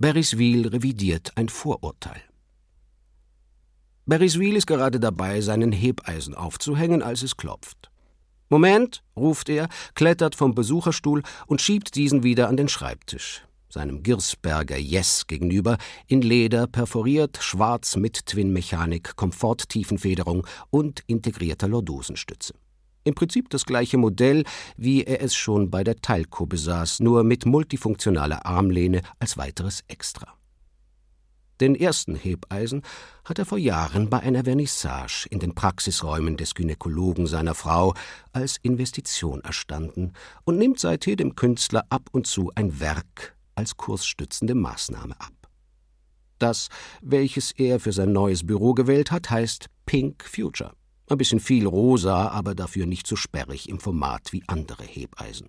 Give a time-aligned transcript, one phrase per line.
[0.00, 2.22] Beriswil revidiert ein Vorurteil.
[4.06, 7.90] Beriswil ist gerade dabei, seinen Hebeisen aufzuhängen, als es klopft.
[8.48, 14.78] Moment, ruft er, klettert vom Besucherstuhl und schiebt diesen wieder an den Schreibtisch seinem Girsberger
[14.78, 22.54] Yes gegenüber, in Leder perforiert, schwarz mit Twin-Mechanik, Komforttiefenfederung und integrierter Lordosenstütze.
[23.08, 24.44] Im Prinzip das gleiche Modell,
[24.76, 30.34] wie er es schon bei der Teilco besaß, nur mit multifunktionaler Armlehne als weiteres Extra.
[31.58, 32.82] Den ersten Hebeisen
[33.24, 37.94] hat er vor Jahren bei einer Vernissage in den Praxisräumen des Gynäkologen seiner Frau
[38.32, 40.12] als Investition erstanden
[40.44, 45.32] und nimmt seither dem Künstler ab und zu ein Werk als kursstützende Maßnahme ab.
[46.38, 46.68] Das,
[47.00, 50.74] welches er für sein neues Büro gewählt hat, heißt Pink Future.
[51.08, 55.48] Ein bisschen viel rosa, aber dafür nicht so sperrig im Format wie andere Hebeisen.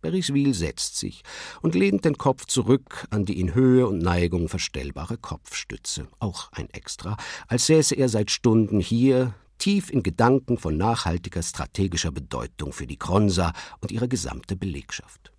[0.00, 1.22] Beriswil setzt sich
[1.62, 6.68] und lehnt den Kopf zurück an die in Höhe und Neigung verstellbare Kopfstütze, auch ein
[6.70, 7.16] Extra,
[7.48, 12.98] als säße er seit Stunden hier, tief in Gedanken von nachhaltiger strategischer Bedeutung für die
[12.98, 15.32] Kronsa und ihre gesamte Belegschaft.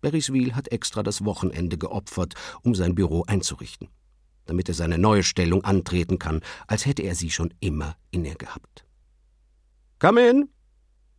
[0.00, 3.88] Beriswil hat extra das Wochenende geopfert, um sein Büro einzurichten,
[4.50, 8.84] damit er seine neue Stellung antreten kann, als hätte er sie schon immer inne gehabt.
[10.00, 10.48] Come in!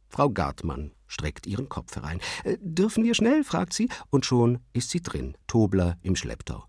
[0.10, 2.20] Frau Gartmann streckt ihren Kopf herein.
[2.44, 3.46] Äh, dürfen wir schnell?
[3.46, 6.66] fragt sie, und schon ist sie drin, Tobler im Schlepptau.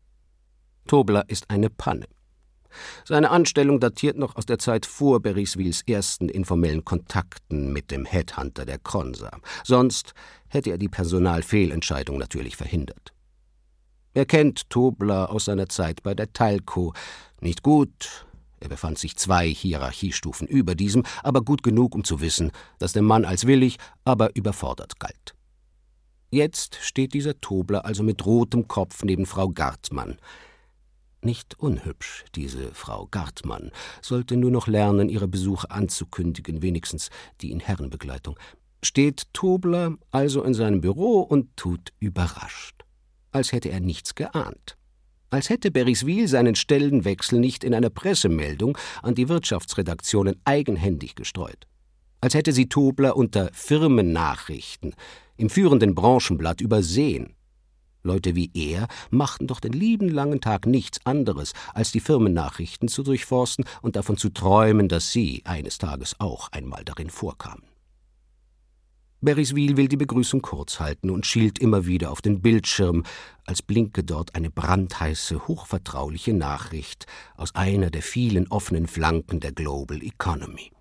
[0.87, 2.07] Tobler ist eine Panne.
[3.05, 8.65] Seine Anstellung datiert noch aus der Zeit vor Beriswils ersten informellen Kontakten mit dem Headhunter
[8.65, 9.31] der Kronsa.
[9.65, 10.15] Sonst
[10.47, 13.13] hätte er die Personalfehlentscheidung natürlich verhindert.
[14.15, 16.93] Er kennt Tobler aus seiner Zeit bei der Teilco.
[17.41, 18.27] Nicht gut,
[18.61, 23.03] er befand sich zwei Hierarchiestufen über diesem, aber gut genug, um zu wissen, dass der
[23.03, 25.35] Mann als willig, aber überfordert galt.
[26.31, 30.19] Jetzt steht dieser Tobler also mit rotem Kopf neben Frau Gartmann.
[31.21, 37.61] Nicht unhübsch, diese Frau Gartmann, sollte nur noch lernen, ihre Besuche anzukündigen, wenigstens die in
[37.61, 38.39] Herrenbegleitung.
[38.83, 42.81] Steht Tobler also in seinem Büro und tut überrascht,
[43.32, 44.76] als hätte er nichts geahnt.
[45.31, 51.66] Als hätte Beriswil seinen Stellenwechsel nicht in einer Pressemeldung an die Wirtschaftsredaktionen eigenhändig gestreut.
[52.21, 54.94] Als hätte sie Tobler unter Firmennachrichten
[55.37, 57.34] im führenden Branchenblatt übersehen
[58.03, 63.03] Leute wie er machten doch den lieben langen Tag nichts anderes, als die Firmennachrichten zu
[63.03, 67.72] durchforsten und davon zu träumen, dass sie eines Tages auch einmal darin vorkamen.
[69.22, 73.05] Beriswil will die Begrüßung kurz halten und schielt immer wieder auf den Bildschirm,
[73.47, 77.06] als blinke dort eine brandheiße, hochvertrauliche Nachricht
[77.37, 80.72] aus einer der vielen offenen Flanken der Global Economy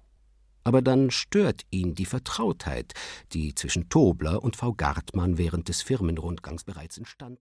[0.63, 2.94] aber dann stört ihn die Vertrautheit,
[3.34, 7.40] die zwischen Tobler und Frau Gartmann während des Firmenrundgangs bereits entstand.